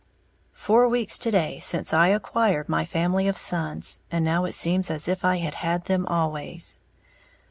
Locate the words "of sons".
3.27-4.01